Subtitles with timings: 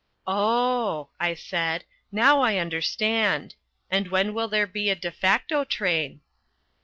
[0.25, 1.83] "Oh," I said.
[2.11, 3.53] "Now I understand.
[3.91, 6.21] And when will there be a de facto train?"